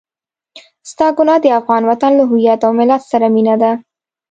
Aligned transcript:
ستا 0.91 1.07
ګناه 1.17 1.39
د 1.41 1.45
افغان 1.59 1.83
وطن 1.89 2.11
له 2.19 2.23
هويت 2.29 2.59
او 2.65 2.71
ملت 2.79 3.01
سره 3.11 3.25
مينه 3.35 3.55
ده. 3.61 3.71